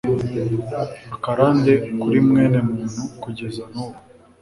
[1.15, 3.99] akarande kuri mwenemuntu kugeza nubu